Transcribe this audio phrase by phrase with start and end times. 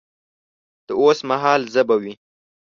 [0.87, 2.13] د اوس مهال ژبه وي